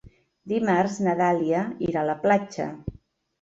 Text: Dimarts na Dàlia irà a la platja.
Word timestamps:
Dimarts 0.53 0.95
na 1.07 1.13
Dàlia 1.19 1.61
irà 1.89 2.01
a 2.05 2.07
la 2.11 2.17
platja. 2.25 2.69